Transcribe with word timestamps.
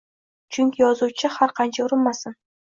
Chunki 0.57 0.81
yozuvchi 0.85 1.33
har 1.37 1.55
qancha 1.61 1.87
urinmasin 1.87 2.41